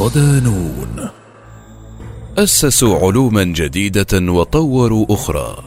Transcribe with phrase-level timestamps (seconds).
[0.00, 1.08] صدانون.
[2.38, 5.64] أسسوا علوما جديدة وطوروا أخرى.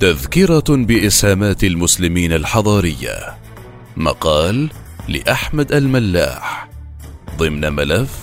[0.00, 3.16] تذكرة بإسهامات المسلمين الحضارية.
[3.96, 4.70] مقال
[5.08, 6.68] لأحمد الملاح.
[7.38, 8.18] ضمن ملف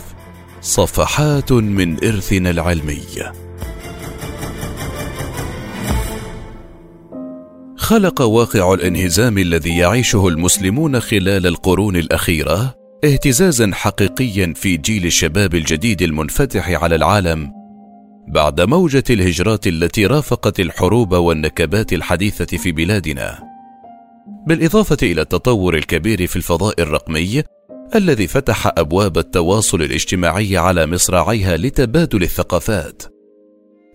[0.62, 3.02] صفحات من إرثنا العلمي.
[7.77, 16.02] خلق واقع الانهزام الذي يعيشه المسلمون خلال القرون الأخيرة اهتزازا حقيقيا في جيل الشباب الجديد
[16.02, 17.52] المنفتح على العالم
[18.27, 23.39] بعد موجة الهجرات التي رافقت الحروب والنكبات الحديثة في بلادنا.
[24.48, 27.44] بالإضافة إلى التطور الكبير في الفضاء الرقمي
[27.95, 33.03] الذي فتح أبواب التواصل الاجتماعي على مصراعيها لتبادل الثقافات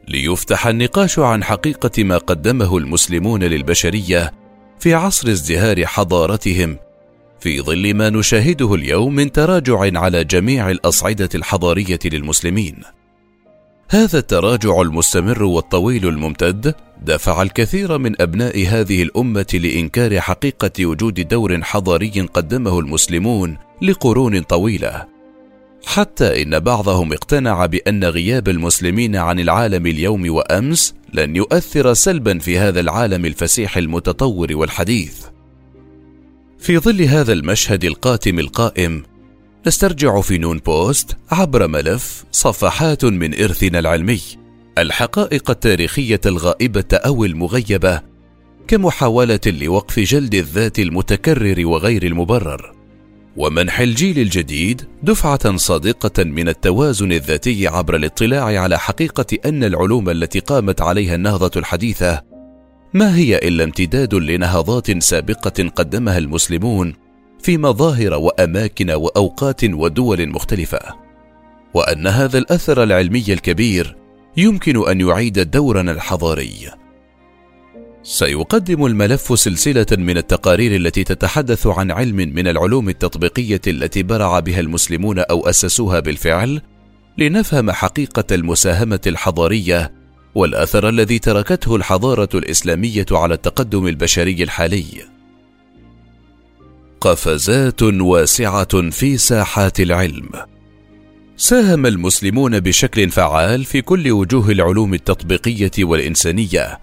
[0.08, 4.32] ليفتح النقاش عن حقيقة ما قدمه المسلمون للبشرية
[4.78, 6.76] في عصر ازدهار حضارتهم
[7.44, 12.76] في ظل ما نشاهده اليوم من تراجع على جميع الأصعدة الحضارية للمسلمين.
[13.90, 21.62] هذا التراجع المستمر والطويل الممتد دفع الكثير من أبناء هذه الأمة لإنكار حقيقة وجود دور
[21.62, 25.06] حضاري قدمه المسلمون لقرون طويلة.
[25.86, 32.58] حتى إن بعضهم اقتنع بأن غياب المسلمين عن العالم اليوم وأمس لن يؤثر سلبا في
[32.58, 35.33] هذا العالم الفسيح المتطور والحديث.
[36.64, 39.02] في ظل هذا المشهد القاتم القائم
[39.66, 44.20] نسترجع في نون بوست عبر ملف صفحات من إرثنا العلمي
[44.78, 48.00] الحقائق التاريخية الغائبة أو المغيبة
[48.68, 52.74] كمحاولة لوقف جلد الذات المتكرر وغير المبرر
[53.36, 60.38] ومنح الجيل الجديد دفعة صادقة من التوازن الذاتي عبر الاطلاع على حقيقة أن العلوم التي
[60.38, 62.33] قامت عليها النهضة الحديثة
[62.94, 66.94] ما هي إلا امتداد لنهضات سابقة قدمها المسلمون
[67.42, 70.80] في مظاهر وأماكن وأوقات ودول مختلفة
[71.74, 73.96] وأن هذا الأثر العلمي الكبير
[74.36, 76.70] يمكن أن يعيد دورنا الحضاري.
[78.02, 84.60] سيقدم الملف سلسلة من التقارير التي تتحدث عن علم من العلوم التطبيقية التي برع بها
[84.60, 86.60] المسلمون أو أسسوها بالفعل
[87.18, 90.03] لنفهم حقيقة المساهمة الحضارية
[90.34, 94.84] والآثر الذي تركته الحضارة الإسلامية على التقدم البشري الحالي.
[97.00, 100.28] قفزات واسعة في ساحات العلم.
[101.36, 106.78] ساهم المسلمون بشكل فعال في كل وجوه العلوم التطبيقية والإنسانية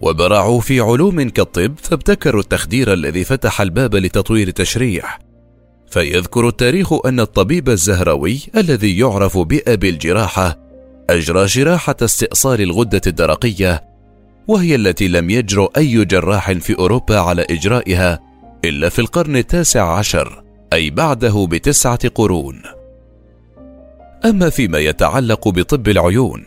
[0.00, 5.18] وبرعوا في علوم كالطب فابتكروا التخدير الذي فتح الباب لتطوير التشريح.
[5.90, 10.61] فيذكر التاريخ أن الطبيب الزهراوي الذي يعرف بأبي الجراحة
[11.10, 13.84] أجرى جراحة استئصال الغدة الدرقية
[14.48, 18.20] وهي التي لم يجرؤ أي جراح في أوروبا على إجرائها
[18.64, 20.42] إلا في القرن التاسع عشر
[20.72, 22.62] أي بعده بتسعة قرون.
[24.24, 26.44] أما فيما يتعلق بطب العيون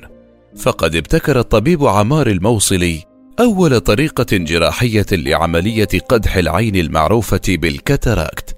[0.58, 3.04] فقد ابتكر الطبيب عمار الموصلي
[3.40, 8.56] أول طريقة جراحية لعملية قدح العين المعروفة بالكاتاراكت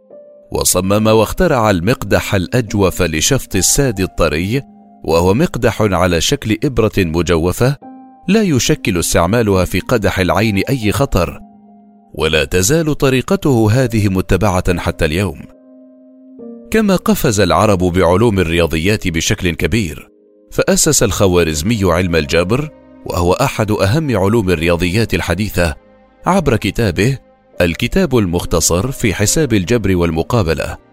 [0.52, 4.62] وصمم واخترع المقدح الأجوف لشفط الساد الطري
[5.08, 7.78] وهو مقدح على شكل إبرة مجوفة
[8.28, 11.40] لا يشكل استعمالها في قدح العين أي خطر
[12.14, 15.42] ولا تزال طريقته هذه متبعة حتى اليوم.
[16.72, 20.10] كما قفز العرب بعلوم الرياضيات بشكل كبير
[20.52, 22.70] فأسس الخوارزمي علم الجبر
[23.06, 25.76] وهو أحد أهم علوم الرياضيات الحديثة
[26.26, 27.18] عبر كتابه
[27.62, 30.87] الكتاب المختصر في حساب الجبر والمقابلة.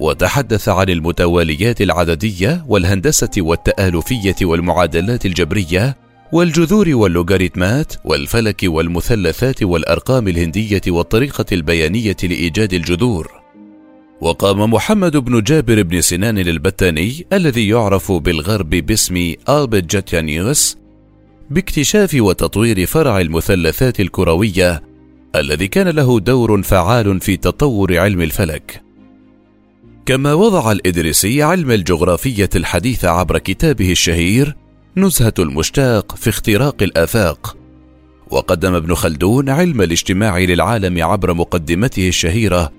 [0.00, 5.96] وتحدث عن المتواليات العددية والهندسة والتآلفية والمعادلات الجبرية
[6.32, 13.30] والجذور واللوغاريتمات والفلك والمثلثات والأرقام الهندية والطريقة البيانية لإيجاد الجذور.
[14.20, 20.76] وقام محمد بن جابر بن سنان البتاني الذي يعرف بالغرب باسم آلبت جاتيانيوس
[21.50, 24.82] باكتشاف وتطوير فرع المثلثات الكروية
[25.36, 28.87] الذي كان له دور فعال في تطور علم الفلك.
[30.08, 34.56] كما وضع الإدريسي علم الجغرافية الحديث عبر كتابه الشهير
[34.96, 37.56] نزهة المشتاق في اختراق الآفاق.
[38.30, 42.72] وقدم ابن خلدون علم الاجتماع للعالم عبر مقدمته الشهيرة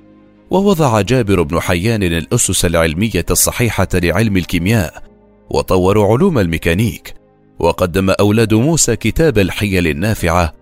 [0.50, 5.04] ووضع جابر بن حيان الأسس العلمية الصحيحة لعلم الكيمياء
[5.50, 7.14] وطوروا علوم الميكانيك
[7.60, 10.54] وقدم أولاد موسى كتاب الحيل النافعة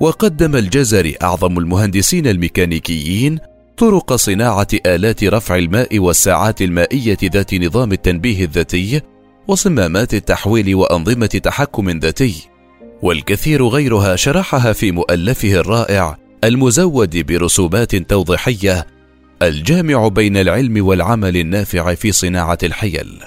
[0.00, 3.38] وقدم الجزري أعظم المهندسين الميكانيكيين
[3.80, 9.00] طرق صناعة آلات رفع الماء والساعات المائية ذات نظام التنبيه الذاتي
[9.48, 12.34] وصمامات التحويل وأنظمة تحكم ذاتي.
[13.02, 18.86] والكثير غيرها شرحها في مؤلفه الرائع المزود برسومات توضيحية
[19.42, 23.22] الجامع بين العلم والعمل النافع في صناعة الحيل.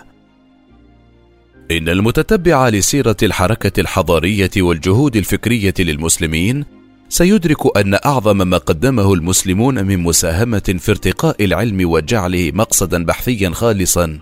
[1.72, 6.66] إن المتتبع لسيرة الحركة الحضارية والجهود الفكرية للمسلمين
[7.14, 14.20] سيدرك أن أعظم ما قدمه المسلمون من مساهمة في ارتقاء العلم وجعله مقصدا بحثيا خالصا.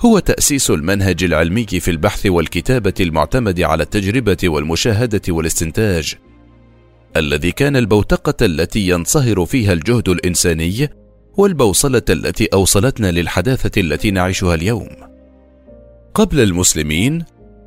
[0.00, 6.14] هو تأسيس المنهج العلمي في البحث والكتابة المعتمد على التجربة والمشاهدة والاستنتاج.
[7.16, 10.88] الذي كان البوتقة التي ينصهر فيها الجهد الإنساني
[11.36, 14.88] والبوصلة التي أوصلتنا للحداثة التي نعيشها اليوم.
[16.14, 17.24] قبل المسلمين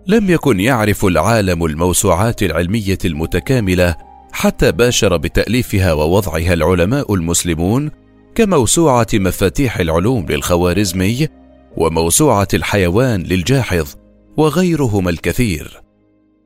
[0.07, 7.91] لم يكن يعرف العالم الموسوعات العلمية المتكاملة حتى باشر بتأليفها ووضعها العلماء المسلمون
[8.35, 11.27] كموسوعة مفاتيح العلوم للخوارزمي
[11.77, 13.93] وموسوعة الحيوان للجاحظ
[14.37, 15.81] وغيرهما الكثير.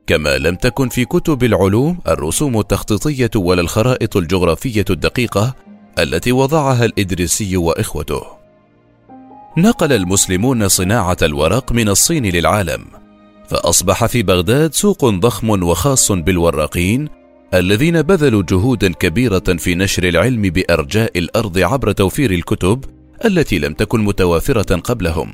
[0.06, 5.54] كما لم تكن في كتب العلوم الرسوم التخطيطية ولا الخرائط الجغرافية الدقيقة
[5.98, 8.22] التي وضعها الإدريسي وإخوته.
[9.56, 12.84] نقل المسلمون صناعة الورق من الصين للعالم
[13.48, 17.19] فأصبح في بغداد سوق ضخم وخاص بالوراقين
[17.54, 22.84] الذين بذلوا جهودا كبيرة في نشر العلم بأرجاء الأرض عبر توفير الكتب
[23.24, 25.32] التي لم تكن متوافرة قبلهم.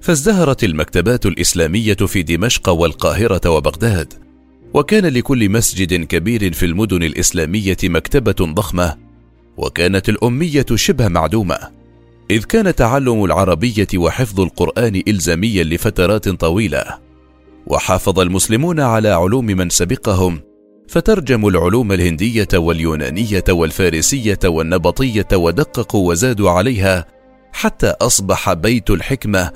[0.00, 4.12] فازدهرت المكتبات الإسلامية في دمشق والقاهرة وبغداد
[4.74, 8.96] وكان لكل مسجد كبير في المدن الإسلامية مكتبة ضخمة
[9.56, 11.58] وكانت الأمية شبه معدومة
[12.30, 16.84] إذ كان تعلم العربية وحفظ القرآن الزاميا لفترات طويلة.
[17.66, 20.40] وحافظ المسلمون على علوم من سبقهم
[20.88, 27.06] فترجموا العلوم الهندية واليونانية والفارسية والنبطية ودققوا وزادوا عليها
[27.52, 29.50] حتى أصبح بيت الحكمة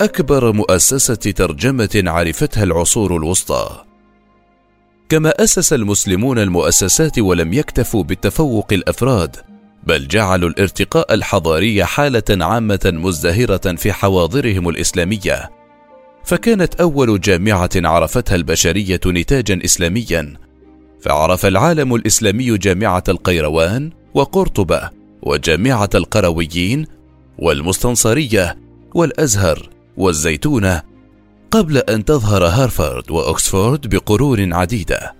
[0.00, 3.84] أكبر مؤسسة ترجمة عرفتها العصور الوسطى.
[5.08, 9.36] كما أسس المسلمون المؤسسات ولم يكتفوا بالتفوق الأفراد
[9.86, 15.50] بل جعلوا الارتقاء الحضاري حالة عامة مزدهرة في حواضرهم الإسلامية.
[16.24, 20.49] فكانت أول جامعة عرفتها البشرية نتاجا اسلاميا
[21.00, 24.90] فعرف العالم الإسلامي جامعة القيروان وقرطبة
[25.22, 26.86] وجامعة القرويين
[27.38, 28.58] والمستنصرية
[28.94, 30.82] والأزهر والزيتونة
[31.50, 35.14] قبل أن تظهر هارفارد وأكسفورد بقرون عديدة.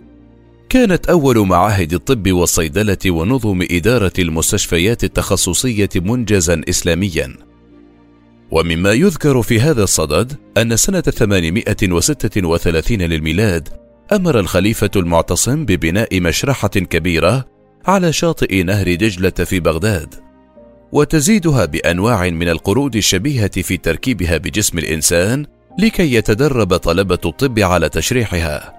[0.68, 7.36] كانت أول معاهد الطب والصيدلة ونظم إدارة المستشفيات التخصصية منجزا اسلاميا.
[8.50, 13.79] ومما يذكر في هذا الصدد أن سنة 836 للميلاد
[14.12, 17.44] أمر الخليفة المعتصم ببناء مشرحة كبيرة
[17.86, 20.14] على شاطئ نهر دجلة في بغداد
[20.92, 25.46] وتزيدها بأنواع من القرود الشبيهة في تركيبها بجسم الإنسان
[25.78, 28.74] لكي يتدرب طلبة الطب على تشريحها.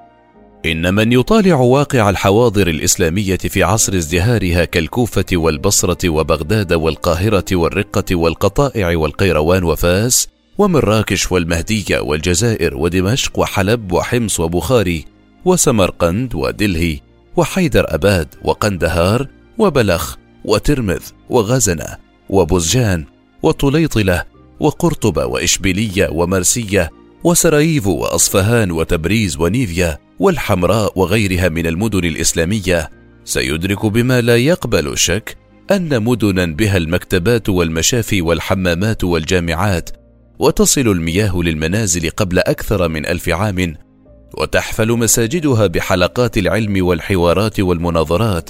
[0.65, 8.97] إن من يطالع واقع الحواضر الإسلامية في عصر ازدهارها كالكوفة والبصرة وبغداد والقاهرة والرقة والقطائع
[8.97, 10.27] والقيروان وفاس
[10.57, 15.10] ومراكش والمهدية والجزائر ودمشق وحلب وحمص وبخاري
[15.45, 16.99] وسمرقند ودلهي
[17.35, 21.97] وحيدر أباد وقندهار وبلخ وترمذ وغزنة
[22.29, 23.05] وبزجان
[23.43, 24.23] وطليطلة
[24.59, 26.89] وقرطبة وإشبيلية ومرسية
[27.23, 32.89] وسراييفو وأصفهان وتبريز ونيفيا والحمراء وغيرها من المدن الإسلامية
[33.25, 35.37] سيدرك بما لا يقبل الشك
[35.71, 39.89] أن مدنا بها المكتبات والمشافي والحمامات والجامعات
[40.39, 43.75] وتصل المياه للمنازل قبل أكثر من ألف عام
[44.37, 48.49] وتحفل مساجدها بحلقات العلم والحوارات والمناظرات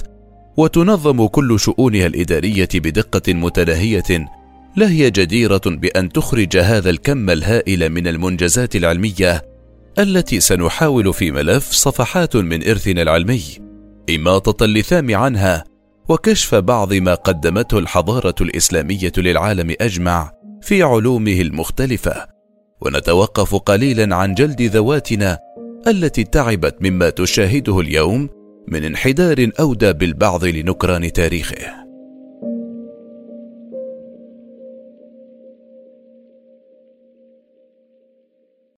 [0.56, 4.28] وتنظم كل شؤونها الإدارية بدقة متناهية
[4.76, 9.42] لهي جديرة بأن تخرج هذا الكم الهائل من المنجزات العلمية
[9.98, 13.42] التي سنحاول في ملف صفحات من إرثنا العلمي.
[14.10, 15.64] إماطة اللثام عنها
[16.08, 22.26] وكشف بعض ما قدمته الحضارة الإسلامية للعالم أجمع في علومه المختلفة.
[22.80, 25.38] ونتوقف قليلا عن جلد ذواتنا
[25.88, 28.28] التي تعبت مما تشاهده اليوم
[28.68, 31.81] من انحدار أودى بالبعض لنكران تاريخه.